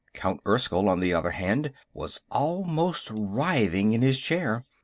[0.15, 4.63] Count Erskyll, on the other hand, was almost writhing in his chair.